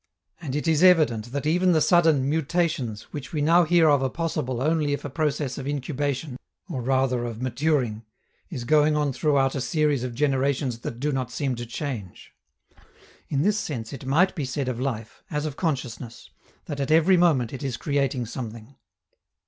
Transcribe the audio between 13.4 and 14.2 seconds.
this sense it